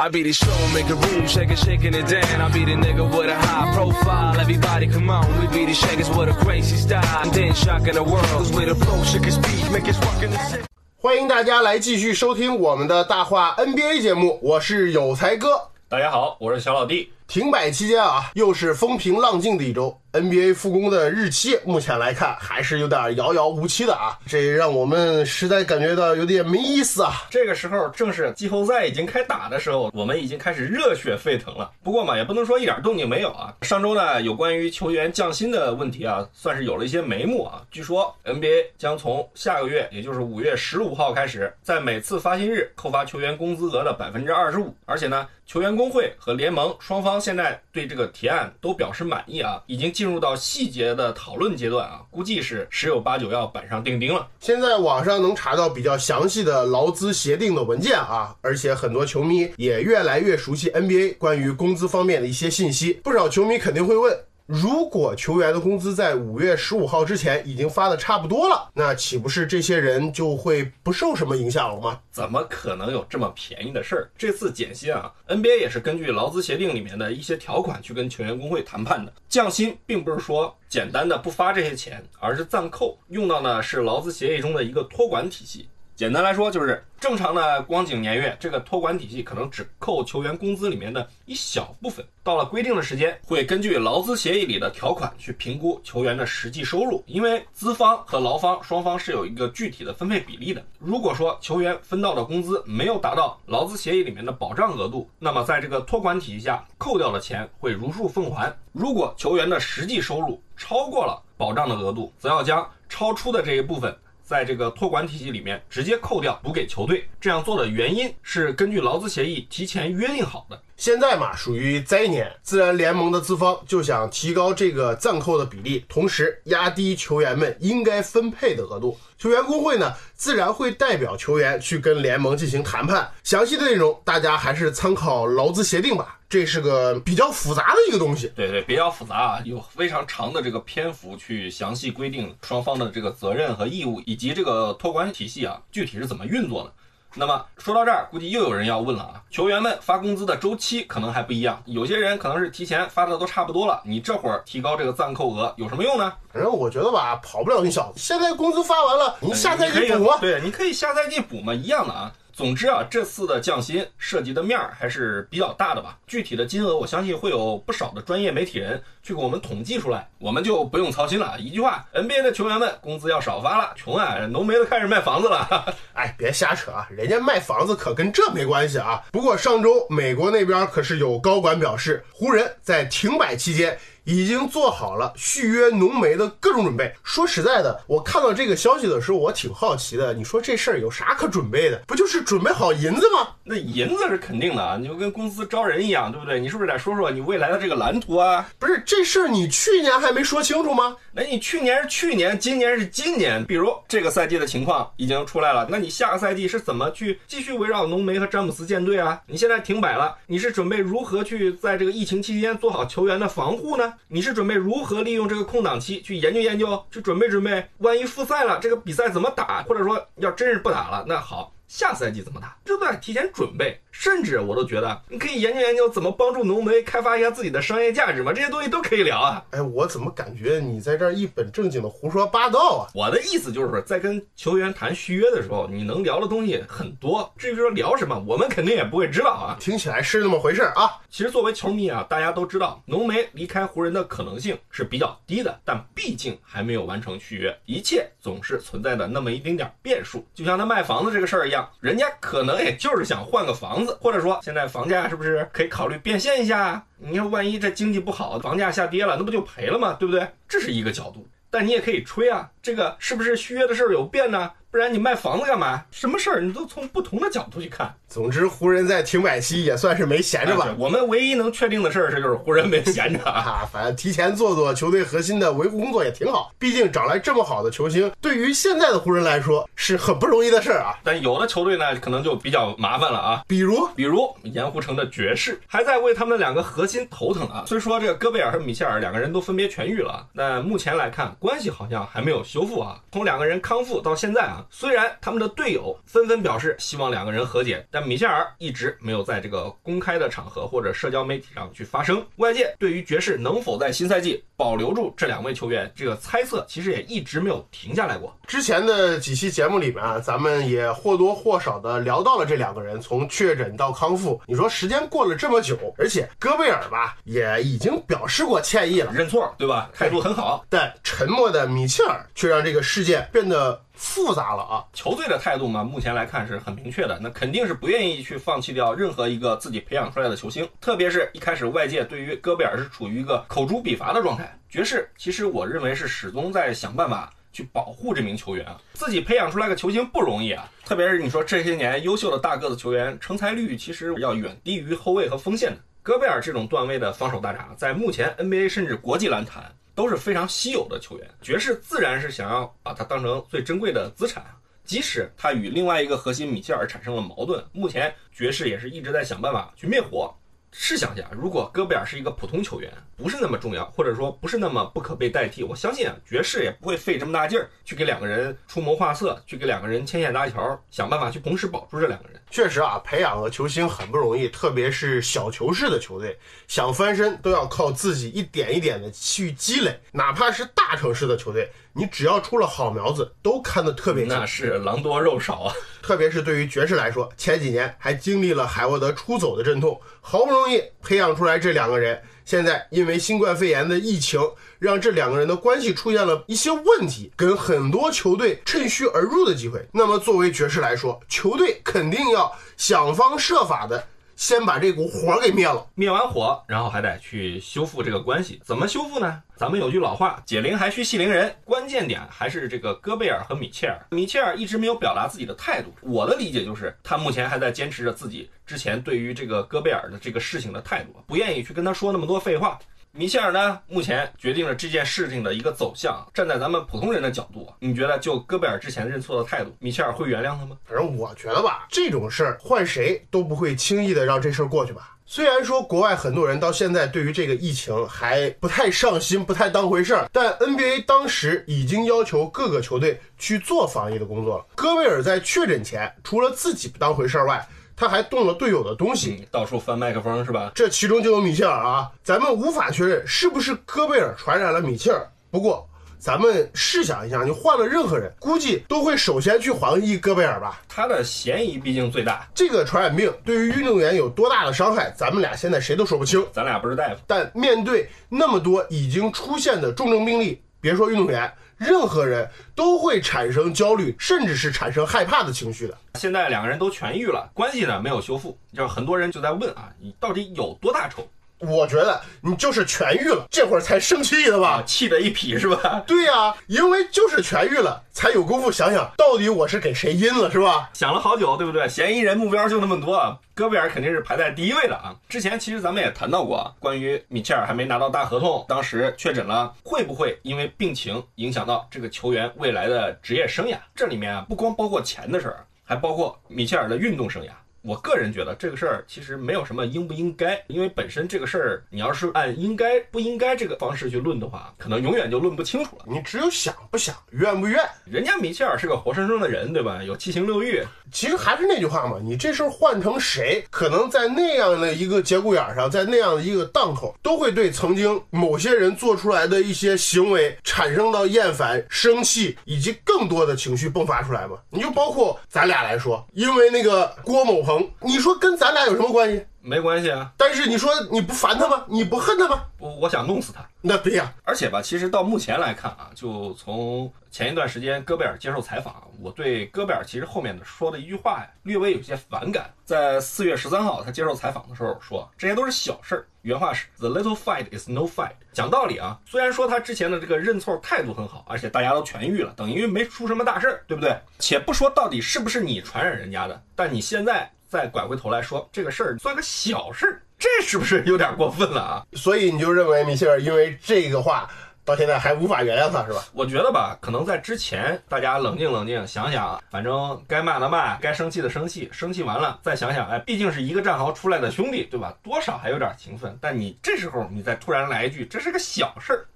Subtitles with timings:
[0.00, 2.40] I be the show, make a room, shaking, shaking it down.
[2.40, 4.38] I be the nigga with a high profile.
[4.38, 7.02] Everybody come on, we be the shakers with a crazy style.
[7.24, 10.38] And then shocking the world, cause we the flow, shake speed, make us rockin' the
[10.38, 10.64] city.
[11.00, 15.68] 欢迎大家来继续收听我们的大话 NBA 节目，我是有才哥。
[15.88, 17.10] 大家好，我是小老弟。
[17.28, 19.94] 停摆期间啊，又是风平浪静的一周。
[20.12, 27.26] NBA 复工的日期，目前来看还是有点遥遥无期的啊，这让我们实在感觉到有点没意思啊。
[27.28, 31.70] 这个时候正是季后赛已经开打的时候，我们已经开始热血沸腾了。
[31.82, 33.54] 不过嘛，也不能说一点动静没有啊。
[33.60, 37.62] 上周呢，有关于球员降薪的问题啊，算是有了一些眉目啊。
[37.70, 54.28] 据说 NBA 将从下个月，也就是五月十五号开始，在每次发薪日扣发球员工资额的百分之二十五，而且呢，球员工会和联盟双方现在对这个提案都表示满意啊，已经进入到细节的讨论阶段啊，估计是十有八九要板上钉钉了。
[54.40, 63.00] 现在网上能查到比较详细的劳资协定的文件啊，而且很多球迷也越来越熟悉 NBA 关于工资方面的一些信息。
[63.02, 64.14] 不少球迷肯定会问。
[64.48, 72.00] 如果球员的工资在五月十五号之前已经发的差不多了，那岂不是这些人就会不受什么影响了吗？
[72.10, 74.08] 怎么可能有这么便宜的事儿？
[74.16, 79.12] 这次减薪啊，NBA 也是根据劳资协定里面的一些条款去跟球员工会谈判的。
[79.28, 85.68] 降薪并不是说简单的不发这些钱，而是暂扣，用到呢是劳资协议中的一个托管体系。
[85.98, 92.06] 简单来说，就是正常的光景年月，这个托管体系可能只扣球员工资里面的一小部分。
[92.22, 100.64] 到了规定的时间，会根据劳资协议里的条款去评估球员的实际收入，因为资方和劳方双方是有一个具体的分配比例的。
[100.78, 108.56] 如果说球员分到的工资没有达到劳资协议里面的保障额度，那么在这个托管体系下扣掉的钱会如数奉还。
[108.70, 113.92] 如果球员的实际收入超过了保障的额度，则要将超出的这一部分。
[114.28, 120.62] 在这个托管体系里面直接扣掉补给球队，这样做的原因是根据劳资协议提前约定好的。
[120.76, 128.98] 现在嘛，属于灾年，自然联盟的资方就想提高这个暂扣的比例，同时压低球员们应该分配的额度。
[129.16, 133.10] 球员工会呢，自然会代表球员去跟联盟进行谈判。
[133.24, 138.30] 详细的内容大家还是参考劳资协定吧，这是个比较复杂的一个东西。
[138.36, 146.72] 对对，比较复杂啊，有非常长的这个篇幅去详细规定双方的这个责任和义务，以及这个托管体系啊具体是怎么运作的。
[147.14, 156.12] 那么说到这儿，估计又有人要问了啊，球员们发工资的周期可能还不一样，有些人可能是提前发的都差不多了，你这会儿提高这个暂扣额有什么用呢？
[156.30, 157.98] 反正我觉得吧，跑不了你小子。
[157.98, 160.18] 现在工资发完了，你下赛季补啊。
[160.20, 162.12] 对，你可以下赛季补嘛，一样的啊。
[162.38, 165.98] 总之啊，这次的降薪涉及的面儿还是比较大的吧。
[166.06, 171.34] 具体的金额，我相信会有不少的专业媒体人去给我们统计出来，我们就不用操心了。
[171.40, 175.74] 一句话，NBA 的球员们工资要少发了，穷啊，浓眉都开始卖房子了。
[175.94, 179.02] 哎，别瞎扯啊，人家卖房子可跟这没关系啊。
[179.10, 183.76] 不过上周美国那边可是有高管表示，湖人在停摆期间。
[184.08, 186.90] 已经做好了续约浓眉的各种准备。
[187.04, 190.14] 说实在的，我看到这个消息的时候，我挺好奇的。
[190.14, 191.76] 你说这事儿有啥可准备的？
[191.86, 193.28] 不就是准备好银子吗？
[193.44, 196.40] 那银子是肯定的啊，你就跟公司招人一样，对不对？
[196.40, 198.48] 你是不是得说说你未来的这个蓝图啊？
[198.58, 200.96] 不是这事儿，你去年还没说清楚吗？
[201.12, 203.44] 那你去年是去年，今年是今年。
[203.44, 209.20] 比如这个赛季的情况已经出来了，那你下个赛季是怎么去继续围绕浓眉和詹姆斯建队啊？
[209.26, 213.92] 你现在停摆了，你是准备如何去在这个疫情期间做好球员的防护呢？
[214.06, 219.62] 你是准备如何利用这个空档期去研究研究，去准备准备，万一复赛了，这个比赛怎么打？
[219.64, 222.56] 或者说要真是不打了，那好，下赛季怎么打？
[222.64, 223.80] 这都得提前准备。
[223.90, 229.44] 甚至我都觉得，你可以研究研究怎么帮助浓眉开发一下自己的商业价值嘛，这些东西都可以聊啊。
[229.50, 232.86] 哎，我怎么感觉你在这儿一本正经的胡说八道啊？
[232.94, 237.28] 我的意思就是说，在跟球员谈续约的时候，你能聊的东西很多。
[237.36, 239.56] 至于说聊什么，我们肯定也不会知道啊。
[239.58, 241.00] 听起来是那么回事啊。
[241.10, 250.24] 其实作为球迷啊，大家都知道，浓眉离开湖人的可能性是比较低的，但毕竟还没有完成续约，一切总是存在的那么一丁点变数。
[250.32, 254.68] 就像他卖房子这个事儿一样，人家可能也就是想换个房子，或者说现在。
[254.68, 256.84] 房价是不是可以考虑变现一下？
[256.98, 259.96] 你看，万一这经济不好，房价下跌了，那不就赔了吗？
[259.98, 260.28] 对不对？
[260.46, 261.26] 这是一个角度。
[261.50, 264.52] 但你也可以吹啊，这个是不是续约的事儿有变呢？
[264.70, 265.82] 不然你卖房子干嘛？
[265.90, 267.94] 什么事儿你都从不同的角度去看。
[268.08, 270.74] 总之，湖人在停摆期也算是没闲着吧。
[270.78, 273.40] 我们唯一能确定的事儿是，就是湖人没闲着啊。
[273.64, 276.52] 啊，反正提前做做球队核心的维护工作也挺好。
[276.58, 280.98] 毕竟找来这么好的球星，对于现在的湖人来说是很不容易的事儿啊。
[281.02, 283.42] 但有的球队呢，可能就比较麻烦了啊。
[283.46, 287.64] 比如，比如盐湖城的爵士，还在为他们两个核心头疼啊。
[287.66, 293.00] 虽说这个戈贝尔和米切尔两个人都分别痊愈了，但目前来看，关系好像还没有修复啊。
[293.12, 295.38] 从两个人康复到现在啊，虽然他们。
[295.38, 302.24] 的队友纷纷表示希望两个人和解，但米切尔一直没有在这个公开的场合或者社交媒体上去发声。
[302.36, 308.36] 外界对于爵士能否在新赛季保留住这两位球员这个猜测，其实也一直没有停下来过。
[308.46, 314.40] 之前的几期节目里面啊，咱们也或多或少的聊到了这两个人从确诊到康复。
[314.46, 319.90] 你说时间过了这么久，而且戈贝尔吧也已经表示过歉意了，认错对吧？
[319.94, 323.80] 态度很好，但沉默的米切尔却让这个事件变得。
[323.98, 324.86] 复杂了啊！
[324.92, 334.56] 球队的态度嘛，目前来看是很明确的，那肯定是不愿意去放弃掉任何一个自己培养出来的球星，特别是一开始外界对于戈贝尔是处于一个口诛笔伐的状态。
[334.70, 349.74] 爵士其实我认为是始终在想办法去保护这名球员啊，自己培养出来个球星不容易啊，特别是你说这些年优秀的大个子球员成才率其实要远低于后卫和锋线的，戈贝尔这种段位的防守大闸，在目前 NBA 甚至国际篮坛。
[349.98, 354.46] 都是非常稀有的球员，爵士自然是想要把它当成最珍贵的资产。
[354.84, 360.32] 即使他与另外一个核心米切尔产生了矛盾，目前爵士也是一直在想办法去灭火。
[360.70, 372.40] 试想一下，如果戈贝尔是一个普通球员，不是那么重要，或者说不是那么不可被代替，我相信啊，爵士也不会费这么大劲儿去给两个人出谋划策，去给两个人牵线搭桥，想办法去同时保住这两个人。
[372.50, 380.00] 确实啊，培养个球星很不容易，特别是小球式的球队，想翻身都要靠自己一点一点的去积累。
[380.12, 385.74] 哪怕是大城市的球队，你只要出了好苗子，都看得特别那是狼多肉少啊。
[386.00, 394.40] 特别是对于爵士来说，前几年还经历了海沃德出走的阵痛，好不容易培养出来这两个人，现在因为新冠肺炎的疫情，
[394.78, 399.84] 让这两个人的关系出现了一些问题，跟很多球队趁虚而入的机会。
[399.92, 404.06] 那么作为爵士来说，球队肯定要想方设法的。
[404.38, 408.62] 先把这股火给灭了，灭完火，然后还得去修复这个关系。
[408.64, 409.42] 怎么修复呢？
[409.56, 411.52] 咱们有句老话，解铃还需系铃人。
[411.64, 413.98] 关键点还是这个戈贝尔和米切尔。
[414.12, 415.92] 米切尔一直没有表达自己的态度。
[416.02, 422.78] 我的理解就是，他目前还在坚持着自己之前对于这个戈贝尔的这个事情的态度，不愿意去跟他说那么多废话。
[423.18, 426.24] 米切尔呢，目前决定了这件事情的一个走向。
[426.32, 430.76] 站在咱们普通人的角度，你觉得就戈贝尔之前认错的态度，米切尔会原谅他吗？
[430.84, 435.16] 反正我觉得吧，这种事儿换谁都不会轻易的让这事儿过去吧。
[435.26, 444.66] 虽然说国外很多人到现在对于这个疫情还不太上心、不太当回事儿，但 NBA 当时已经要求各个球队去做防疫的工作了。
[444.76, 447.66] 戈贝尔在确诊前，除了自己不当回事儿外，
[447.98, 450.70] 他还动了队友的东西，到处翻麦克风是吧？
[450.72, 455.28] 这其中就有米切尔啊，咱们无法确认是不是戈贝尔传染了米切尔。
[455.50, 455.84] 不过，
[456.16, 460.80] 咱们试想一下，你换了任何人，估计都会首先去怀疑戈贝尔吧？
[460.88, 462.48] 他的嫌疑毕竟最大。
[462.54, 466.46] 这个传染病对于运动员有多大的伤害，咱们俩现在谁都说不清。
[466.52, 471.52] 咱俩不是大夫，但面对那么多已经出现的重症病例，别说运动员。
[471.78, 475.96] 任何人都会产生焦虑，甚至是产生害怕的情绪的。
[476.14, 481.26] 现在两个人都痊愈了，关系呢没有修复，就是很多人就在问啊，你到底有多大仇？
[481.60, 484.82] 我觉得你就是痊愈了，这会儿才生气的吧？
[484.86, 486.02] 气得一匹是吧？
[486.06, 490.90] 对呀，因为就是痊愈了，才有功夫想想到底我是给谁阴了是吧？
[490.92, 491.88] 想了好久，对不对？
[491.88, 495.14] 嫌疑人目标就那么多，戈贝尔肯定是排在第一位的啊。
[495.28, 503.76] 之前其实咱们也谈到过，关于米切尔还没拿到大合同，当时确诊了，会不会因为病情影响到这个球员未来的职业生涯？
[503.96, 507.48] 这里面啊，不光包括钱的事儿，还包括米切尔的运动生涯。
[507.82, 516.04] 我个人觉得这个事儿其实没有什么应不应该，因为本身这个事儿，你要是按应该不应该这个方式去论的话，可能永远就论不清楚了。
[516.06, 517.80] 你只有想不想，愿不愿。
[518.04, 520.02] 人家米切尔是个活生生的人，对吧？
[520.02, 520.82] 有七情六欲。
[521.10, 534.58] 其实还是那句话嘛，你这事儿换成谁，可能在那样的一个节骨眼上，在那样的一个档口，都会对曾经某些人做出来的一些行为产生到厌烦、生气，以及更多的情绪迸发出来嘛。
[534.68, 537.67] 你就包括咱俩来说，因为那个郭某。
[538.00, 539.44] 你说跟咱俩有什么关系？
[539.60, 541.84] 没关系啊，但是你说你不烦他吗？
[541.88, 542.64] 你不恨他吗？
[542.78, 543.60] 我我想弄死他。
[543.82, 552.70] 那对呀、而且吧，其实到目前来看啊，就从前一段时间戈贝尔接受采访，我对戈贝尔其实后面的说的一句话呀，略微有些反感。
[552.84, 556.26] 在四月十三号他接受采访的时候说，这些都是小事儿。
[556.42, 558.32] 原话是 “The little fight is no fight”。
[558.54, 564.16] 讲道理啊，虽然说他之前的这个认错态度很好，而且大家都痊愈了，等于没出什么大事儿，对不对？
[564.38, 572.06] 且不说到底是不是你传染人家的，但你现在再拐回头来说这个事儿算个小事儿，这是不是有点过分了啊？
[572.14, 574.48] 所以你就认为米歇尔因为这个话
[574.84, 576.24] 到现在还无法原谅他是吧？
[576.32, 585.14] 我觉得吧，可能在之前大家冷静冷静，想想，反正该骂的骂，该生气的生气，生气完了再想想，哎，毕竟是一个战壕出来的兄弟，对吧？
[585.22, 586.38] 多少还有点情分。
[586.40, 589.26] 但你这时候你再突然来一句，这是个小事儿，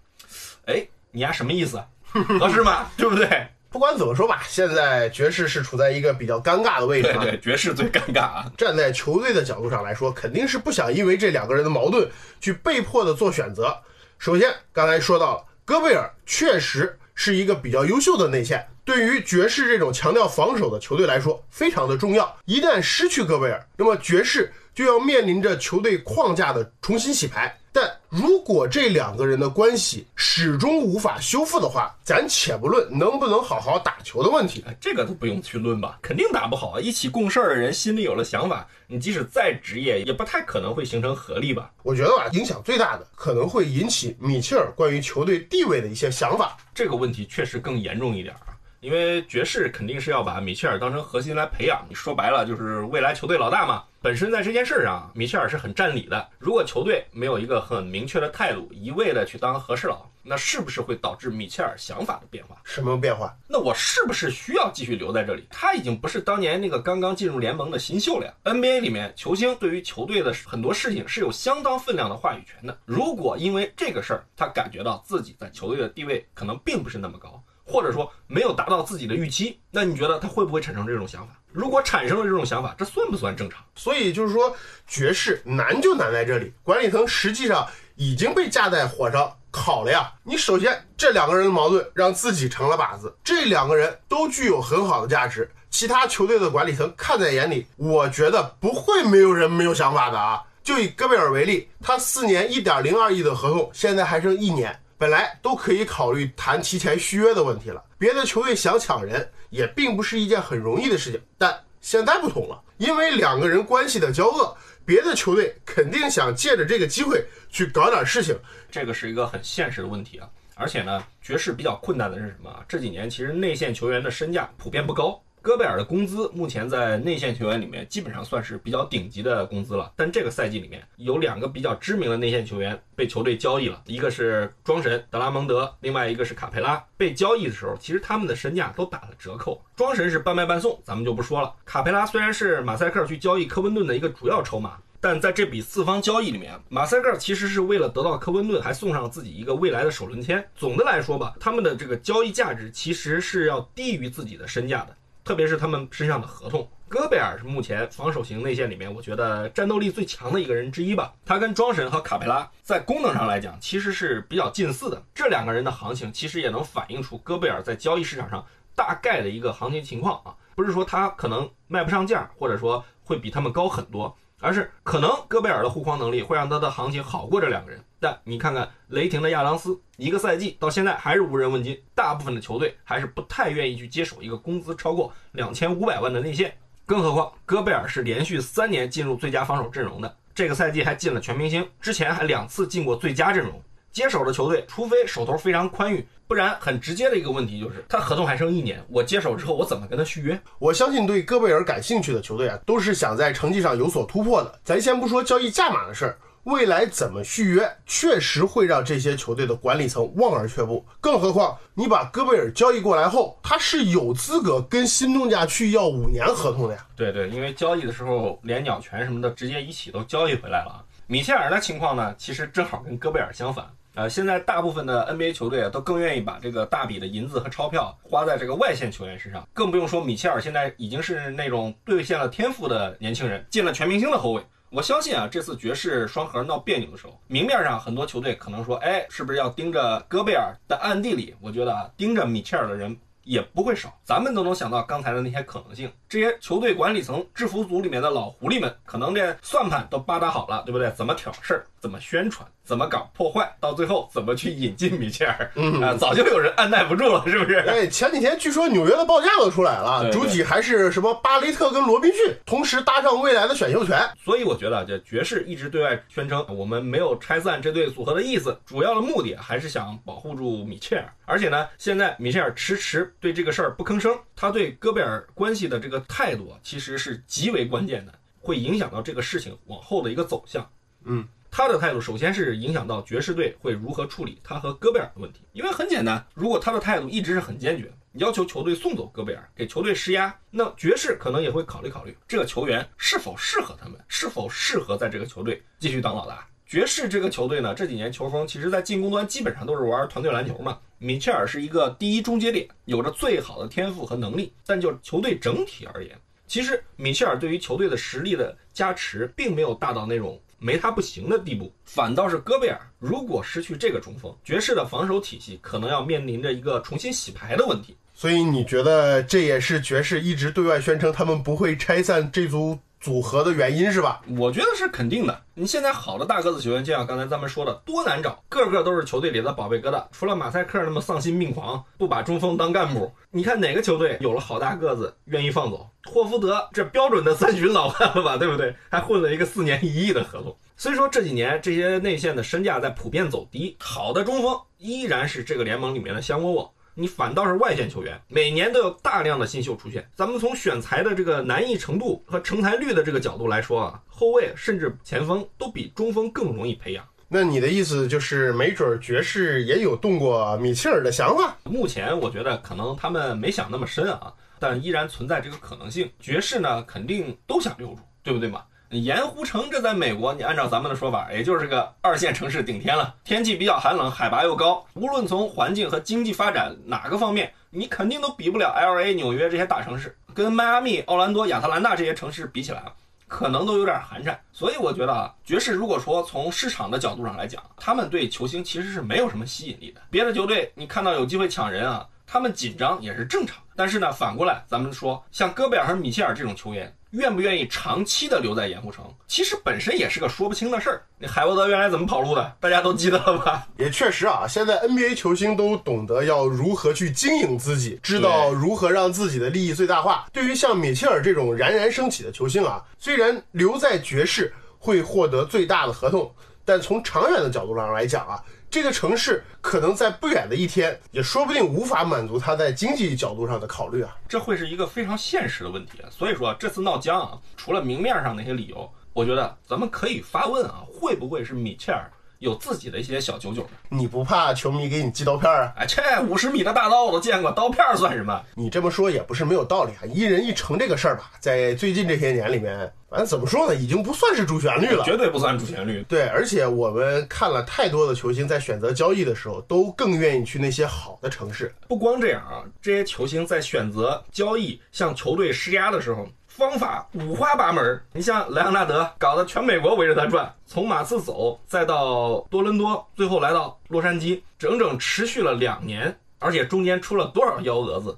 [0.72, 1.82] 哎，你丫什么意思？
[2.12, 2.86] 合适吗？
[2.96, 3.46] 对不对？
[3.72, 7.22] 不管怎么说吧，现在爵士是处在一个比较尴尬的位置啊。
[7.22, 8.52] 对对，爵士最尴尬啊。
[8.58, 12.06] 站在球队的角度上来说，肯定是不想因为这两个人的矛盾
[12.38, 13.74] 去被迫的做选择。
[14.18, 22.36] 首先，刚才说到了，戈贝尔确实是一个比较优秀的内线，对于爵士这种强调防守的球队来说非常的重要。
[22.44, 27.58] 一旦失去戈贝尔，那么爵士就要面临着球队框架的重新洗牌。
[27.74, 36.80] 但如果这两个人的关系始终无法修复的话，咱且不论能不能好好打球的问题，哎这个都不用去论吧，肯定打不好啊！
[36.80, 41.70] 一起共事儿的人心里有了想法，你即使再职业，也不太可能会形成合力吧？
[41.82, 46.58] 我觉得吧，影响最大的可能会引起米切尔关于球队地位的一些想法。
[46.74, 48.51] 这个问题确实更严重一点啊，
[48.82, 53.84] 因为爵士肯定是要把米切尔当成核心来培养，你说白了就是未来球队老大嘛。
[54.00, 56.28] 本身在这件事上，米切尔是很占理的。
[56.40, 62.56] 如果球队没有一个很明确的态度，一味的去当和事佬，那是不是会导致米切尔想法的变化？
[62.64, 63.32] 什么变化？
[63.46, 65.46] 那我是不是需要继续留在这里？
[65.48, 68.34] 他已经不是当年那个刚刚进入联盟的新秀了呀。
[68.42, 72.76] NBA 里面，球星对于球队的很多事情是有相当分量的话语权的。
[72.84, 77.31] 如果因为这个事儿，他感觉到自己在球队的地位可能并不是那么高，
[77.64, 81.34] 或者说没有达到自己的预期，那你觉得他会不会产生这种想法？
[81.52, 83.62] 如果产生了这种想法，这算不算正常？
[83.74, 84.54] 所以就是说，
[84.86, 90.12] 爵士难就难在这里，管理层实际上已经被架在火上烤了呀。
[90.24, 100.42] 你首先这两个人的矛盾让自己成了靶子，这两个人都具有很好的价值，其他球队的管理层看在眼里，我觉得不会没有人没有想法的啊。
[100.64, 104.78] 就以戈贝尔为例，他四年一点零二亿的合同，现在还剩一年。
[105.02, 111.20] 本来都可以考虑谈提前续约的问题了，别的球队想抢人也并不是一件很容易的事情。
[111.36, 114.56] 但现在不同了，因为两个人关系的交恶，
[114.86, 118.38] 别的球队肯定想借着这个机会去搞点事情。
[118.70, 120.30] 这个是一个很现实的问题啊。
[120.54, 122.64] 而且呢，爵士比较困难的是什么？
[122.68, 125.20] 这几年其实内线球员的身价普遍不高。
[125.42, 136.82] 戈贝尔的工资目前在内线球员里面基本上算是比较顶级的工资了，但这个赛季里面有两个比较知名的内线球员被球队交易了，一个是庄神德拉蒙德，另外一个是卡佩拉。
[136.96, 139.60] 被交易的时候，其实他们的身价都打了折扣。
[139.74, 141.52] 庄神是半卖半送，咱们就不说了。
[141.64, 144.78] 卡佩拉虽然是马赛克去交易科温顿的一个主要筹码。
[145.04, 150.48] 但在这笔四方交易里面，马赛克其实是为了得到科温顿，还送上自己一个未来的首轮签。
[150.54, 154.96] 总的来说吧，他们的这个交易价值其实是要低于自己的身价的。
[155.24, 161.12] 特别是他们身上的合同，戈贝尔是目前防守型内线里面，我觉得战斗力最强的一个人之一吧。
[161.24, 165.02] 他跟庄神和卡佩拉在功能上来讲，其实是比较近似的。
[165.14, 174.16] 这两个人的行情其实也能反映出戈贝尔在交易市场上大概的一个行情情况啊，不是说他可能卖不上价，或者说会比他们高很多。
[174.44, 186.52] 而是可能戈贝尔的护框能力会让他的行情好过这两个人，但你看看雷霆的亚当斯，一个赛季到现在还是无人问津，大部分的球队还是不太愿意去接手一个工资超过两千五百万的内线，
[186.84, 193.62] 更何况戈贝尔是连续三年进入最佳防守阵容的，这个赛季还进了全明星，之前还两次进过最佳阵容。
[193.92, 200.40] 接手的球队，除非手头非常宽裕，不然很直接的一个问题就是，他合同还剩一年，我接手之后我怎么跟他续约？
[200.58, 204.58] 我相信对戈贝尔感兴趣的球队啊，都是想在成绩上有所突破的。
[204.64, 210.84] 咱先不说交易价码的事儿，未来怎么续约，确实会让这些球队的管理层望而却步。
[211.00, 216.84] 更何况你把戈贝尔交易过来后，他是有资格跟新东家去要五年合同的呀。
[216.96, 220.84] 对对，因为交易的时候连鸟权什么的直接一起都交易回来了。
[221.06, 223.64] 米切尔的情况呢，其实正好跟戈贝尔相反。
[223.94, 234.42] 呃，现在大部分的 NBA 球队啊，都更愿意把这个大笔的银子和钞票花在这个外线球员身上，更不用说米切尔现在已经是那种兑现了天赋的年轻人，进了全明星的后卫。
[234.74, 240.56] 我相信啊，这次爵士双核闹别扭的时候，明面上很多球队可能说，哎，是不是要盯着戈贝尔？
[240.66, 243.94] 但暗地里，我觉得啊，盯着米切尔的人也不会少。
[244.02, 250.90] 咱们都能想到刚才的那些可能性，这些球队管理层、制服组里面的老狐狸们，可能这算盘都扒打好了，对不对？
[250.90, 255.50] 怎么挑事儿，怎么宣传，怎么搞破坏，到最后怎么去引进米切尔，
[255.82, 257.60] 啊，早就有人按耐不住了，是不是？
[257.60, 264.06] 哎，前几天据说纽约的报价都出来了，主体还是什么巴雷特跟罗宾逊同时搭上未来的选秀权。
[264.22, 271.10] 所以我觉得这爵士一直对外宣称我们没有拆散这对组合的意思，主要的目的还是想保护住米切尔。
[271.24, 280.70] 而且呢，现在米切尔迟迟对这个事儿不吭声，他对戈贝尔关系的这个态度啊，其实是极为关键的，会影响到这个事情往后的一个走向。
[281.04, 281.26] 嗯。
[281.54, 296.48] 他的态度首先是影响到爵士队会如何处理他和戈贝尔的问题，因为很简单，如果他的态度一直是很坚决，要求球队送走戈贝尔，给球队施压，那爵士可能也会考虑考虑这个球员是否适合他们，是否适合在这个球队继续当老大。
[296.72, 300.78] 爵士这个球队呢，这几年球风其实在进攻端基本上都是玩团队篮球嘛。
[300.96, 311.70] 米切尔是一个第一终结点，有着最好的天赋和能力，但就球队整体而言，其实米切尔对于球队的实力的加持，并没有大到那种没他不行的地步。
[311.84, 317.94] 反倒是戈贝尔，如果失去这个中锋，爵士的防守体系可能要面临着一个重新洗牌的问题。
[318.14, 324.22] 所以你觉得这也是爵士一直对外宣称他们不会拆散这组组合的原因是吧？
[324.38, 325.42] 我觉得是肯定的。
[325.54, 330.04] 你现在好的大个子球员，就像刚才咱们说的，多难找，个个都是球队里的宝贝疙瘩。
[330.12, 335.90] 除了马赛克那么丧心病狂，不把中锋当干部，你看哪个球队有了好大个子愿意放走？
[336.04, 338.72] 霍福德这标准的三旬老汉了吧，对不对？
[338.88, 340.56] 还混了一个四年一亿的合同。
[340.76, 346.70] 所以说这几年这些内线的身价在普遍走低，好的中锋依然是这个联盟里面的香饽饽。
[346.94, 350.06] 你反倒是外线球员，每年都有大量的新秀出现。
[350.14, 357.04] 咱们从选材的这个难易程度和成才率的这个角度来说啊，后卫甚至前锋都比中锋更容易培养。
[357.28, 361.56] 那你的意思就是，没准爵士也有动过米切尔的想法？
[361.64, 366.10] 目前我觉得可能他们没想那么深啊，但依然存在这个可能性。
[366.20, 368.62] 爵士呢，肯定都想留住，对不对嘛？
[368.98, 373.14] 盐湖城这在美国，你按照咱们的说法，也就是个二线城市顶天了。
[373.24, 380.14] 天气比较寒冷，海拔又高，无论从环境和经济发展哪个方面，你肯定都比不了 L A、纽约这些大城市。
[380.34, 382.92] 跟迈阿密、奥兰多、亚特兰大这些城市比起来啊，
[383.28, 384.36] 可能都有点寒碜。
[384.52, 390.02] 所以我觉得啊，爵士如果说从市场的角度上来讲，他们对球星其实是没有什么吸引力的。
[390.10, 393.56] 别的球队你看到有机会抢人啊，他们紧张也是正常。
[393.74, 396.94] 但是呢，反过来咱们说，像戈贝尔和米切尔这种球员。
[397.12, 401.02] 愿不愿意长期的留在盐湖城，其实本身也是个说不清的事儿。
[401.18, 403.66] 那海沃德原来怎么跑路的，大家都记得了吧？
[403.76, 410.26] 也确实啊，现在 NBA 球星都懂得要如何去经营自己，知道如何让自己的利益最大化。
[410.32, 416.34] 对于像米切尔这种冉冉升起的球星啊，虽然留在爵士会获得最大的合同，
[416.64, 418.42] 但从长远的角度上来讲啊。
[418.72, 424.16] 这个城市可能在不远的一天，也说不定无法满足他在经济角度上的考虑啊。
[424.26, 426.08] 这会是一个非常现实的问题啊。
[426.10, 432.10] 所以说这次闹僵啊，除了明面上那些理由，我觉得咱们可以发问啊，会不会是米切尔
[432.42, 433.68] 有自己的一些小九九呢？
[433.88, 435.72] 你不怕球迷给你寄刀片啊？
[435.76, 438.42] 哎，这五十米的大刀我都见过，刀片算什么？
[438.56, 440.02] 你这么说也不是没有道理啊。
[440.12, 442.92] 一人一城这个事儿吧，在最近这些年里面。
[443.08, 446.02] 反正怎么说呢，已经不算是主旋律了，绝对不算主旋律。
[446.08, 451.74] 对，而且我们看了太多的球星在选择交易的时候，都更愿意去那些好的城市。
[451.86, 458.00] 不光这样啊，这些球星在选择交易向球队施压的时候，方法五花八门。
[458.12, 468.16] 你像莱昂纳德，搞得全美国围着他转，从马刺走，再到多伦多，最后来到洛杉矶，整整持续了两年，而且中间出了多少幺蛾子。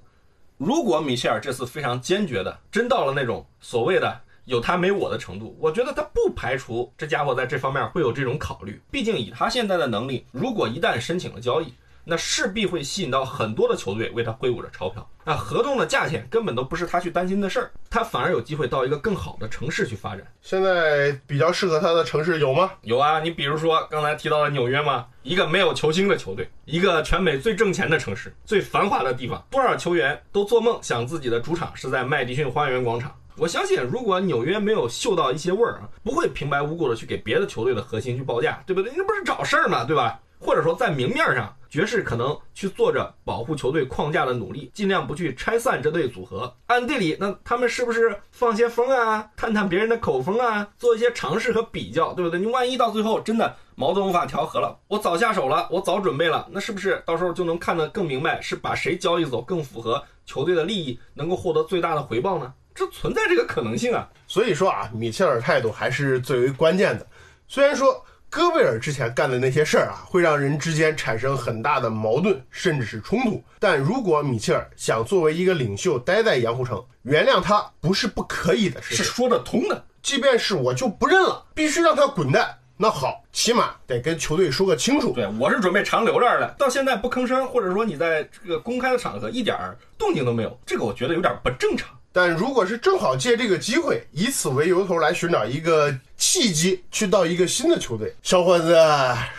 [0.57, 4.21] 如果米切尔这次非常坚决的，真到了那种所谓的。
[4.47, 8.79] 有他没我的程度，我觉得他不排除这家伙在这方面会有这种考虑。
[8.91, 11.73] 毕竟以他现在的能力，如果一旦申请了交易，
[12.05, 15.09] 那势必会吸引到很多的球队为他挥舞着钞票。
[15.25, 20.27] 那合同的价钱根本都不是他去担心的事儿，他反而有机会到一个更好的城市去发展。
[20.43, 22.73] 现在比较适合他的城市有吗？
[22.83, 33.15] 有啊，你比如说刚才提到的纽约嘛，一个没有球星的球队，一个全美最挣钱的城市，最繁华的地方，多少球员都做梦想自己的主场是在麦迪逊花园广场。
[33.37, 38.93] 我相信，如果纽约没有嗅到一些味儿啊，不会平白无故的去给别的球队的核心去报价，对不对？
[38.95, 40.21] 那不是找事儿嘛，对吧？
[40.39, 46.55] 或者说，在明面上，爵士可能去做着保护球队框架的努力，尽量不去拆散这对组合。
[46.67, 52.39] 暗地里，那他们是不是放些风啊，探探别人的口风啊，做一些尝试和比较，对不对？
[52.39, 62.53] 你万一到最后真的矛盾无法调和了，我早下手了，我早准备了，那是不是到时候就能看得更明白，是把谁交易走更符合球队的利益，能够获得最大的回报呢？
[62.75, 64.09] 这存在这个可能性啊。
[64.27, 67.07] 所以说啊，米切尔态度还是最为关键的。
[67.49, 68.05] 虽然说。
[68.35, 73.41] 戈贝尔之前干的那些事儿啊，会让人之间产生很大的矛盾，甚至是冲突。
[73.61, 78.97] 但如果米切尔想作为一个领袖待在盐湖城，原谅他不是不可以的事。
[78.97, 79.85] 是说得通的。
[80.03, 82.59] 即便是我就不认了，必须让他滚蛋。
[82.77, 85.13] 那好，起码得跟球队说个清楚。
[85.13, 91.97] 对，我是准备长留这儿的，到现在不吭声，或者说你在这个公开的场合一点儿动静都没有，这个我觉得有点不正常。
[92.15, 98.79] 但如果是正好借这个机会，以此为由头来寻找一个契机，去到一个新的球队，小伙子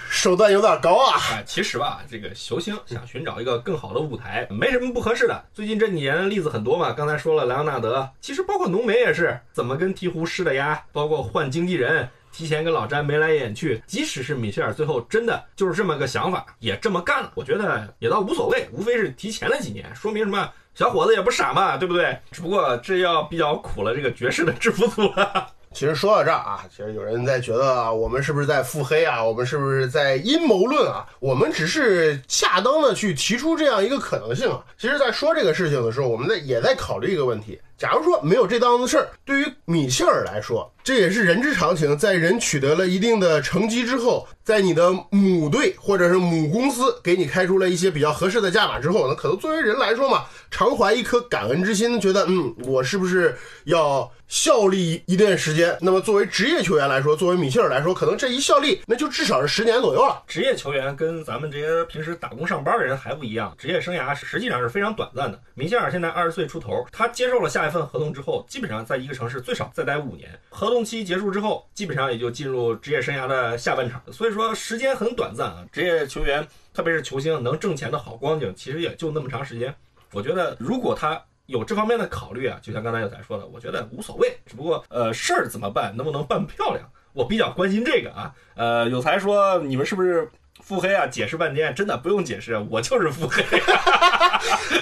[0.10, 1.18] 手段有点高啊！
[1.32, 5.42] 哎，其实吧，这个球星想寻找一个更好的舞台，没什么不合适的。
[5.54, 12.06] 最近这几年例子很多嘛，刚才说了莱昂纳德，其实包括浓眉也是怎么跟鹈鹕施的压，包括换经纪人。
[12.34, 20.52] 提前跟老詹眉来眼去，即使是米切尔最后真的就是这么个想法，也这么干了，我觉得也倒无所谓，无非是提前了几年，说明什么？
[20.76, 22.18] 小伙子也不傻嘛，对不对？
[22.32, 25.48] 只不过这要比较苦了这个爵士的制服组了。
[25.74, 29.22] 其实说到这儿啊，其实有人在觉得，我们是不是在腹黑啊？
[29.22, 31.06] 我们是不是在阴谋论啊？
[31.20, 34.64] 我们只是恰当的去提出这样一个可能性啊。
[34.78, 37.60] 其实，在说这个事情的时候，我们在也在考虑一个问题。
[37.78, 41.98] 假如说没有这档子事儿，对于米切尔来说，这也是人之常情。
[41.98, 53.36] 在人取得了一定的成绩之后，在你的母队或者是母公司给你开出了一些比较合适的价码之后，那可能作为人来说嘛，常怀一颗感恩之心，觉得嗯，我是不是
[53.66, 55.78] 要效力一段时间？
[55.82, 60.24] 那么作为职业球员来说，作为米切尔来说，可能这一效力那就至少是十年左右了。
[60.28, 65.38] 职业球员跟咱们这些平时打工上班的人还不一样，职业生涯实际上是非常短暂的。
[65.56, 67.65] 米切尔现在二十岁出头，他接受了下。
[67.68, 70.30] 一份合同之后，基本上在一个城市最少再待五年。
[70.50, 74.02] 合同期结束之后，基本上也就进入职业生涯的下半场。
[74.12, 75.66] 所以说时间很短暂啊。
[75.72, 79.74] 职业球员，特别是球星，能挣钱的好光景，其实也就那么长时间。
[80.12, 84.38] 我觉得，如果他有这方面的考虑啊，就像刚才有才说的，我觉得无所谓。
[84.46, 88.34] 只不过，呃，事儿怎么办，能不能办漂亮，我比较关心这个啊。
[88.56, 90.30] 呃，有才说你们是不是
[90.62, 91.06] 腹黑啊？
[91.06, 93.44] 解释半天，真的不用解释，我就是腹黑。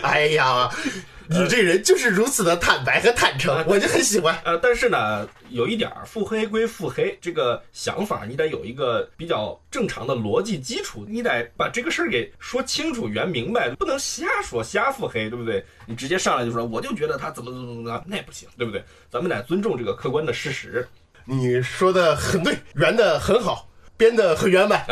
[0.03, 0.69] 哎呀。
[1.33, 4.39] 你这人就是如此的坦白和坦诚，我就很喜欢。
[4.45, 15.65] 呃，但是呢，有一点儿腹黑归腹黑，这个想法你得有一个比较正常的逻辑基础，你得把这个事儿给说清楚、圆明白，不能瞎说瞎腹黑，对不对？
[15.87, 18.83] 你直接上来就说，我就觉得他怎么怎么怎么的，那不行，对不对？
[19.09, 20.87] 咱们得尊重这个客观的事实。
[21.25, 23.67] 你说的很对，圆的很好，
[23.97, 24.85] 编的很圆满。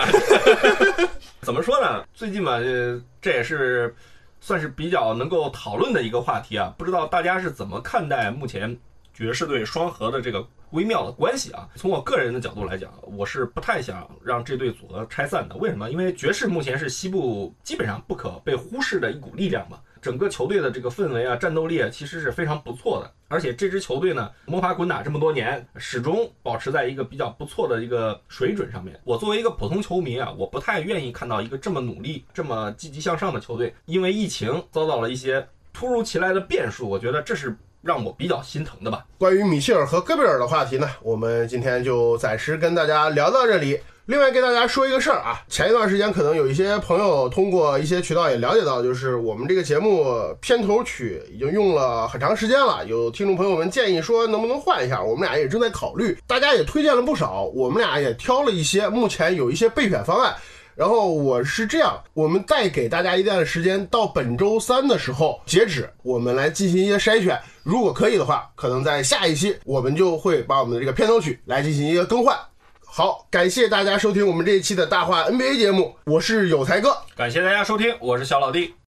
[1.41, 2.03] 怎么说呢？
[2.15, 3.93] 最近嘛，这这也是。
[4.41, 8.75] 算是比较能够讨论的一个话题啊，不知道大家是怎么看待目前
[9.13, 11.69] 爵士队双核的这个微妙的关系啊？
[11.75, 15.55] 从我个人的角度来讲，我是不太想让这对组合拆散的。
[15.55, 15.89] 为什么？
[15.91, 19.77] 因为爵士目前是西部基本上不可被忽视的一股力量嘛。
[20.01, 23.11] 整个球队的这个氛围啊，战斗力啊，其实是非常不错的。
[23.27, 28.99] 而且这支球队呢，摸爬滚打这么多年，始终保持在一个比较不错的一个水准上面。
[29.05, 36.89] 我作为一个普通球迷啊，我不太愿意看到一个这么努力、这么积极向上的球队，因为疫情遭到了一些突如其来的变数。
[36.89, 39.05] 我觉得这是让我比较心疼的吧。
[39.17, 43.79] 关于米切尔和戈贝尔的话题呢，我们今天就暂时跟大家聊到这里。
[44.05, 60.35] 另外，跟大家说一个事儿啊，前一段时间可能有一些朋友通过一些渠道也了解到，就是我们这个节目片头曲已经用了很长时间了，有听众朋友们建议说能不能换一下，我们俩也正在考虑，大家也推荐了不少，我们俩也挑了一些，目前有一些备选方案。
[60.75, 72.37] 然后我是这样，我们再给大家一段时间，到本周三的时候截止，我们来进行一些筛选，如果可以的话，可能在下一期我们就会把我们的这个片头曲来进行一个更换。
[72.85, 76.97] 好，感谢大家收听我们这一期的大话 NBA 节目，我是有才哥。
[77.15, 78.73] 感谢大家收听，我是小老弟。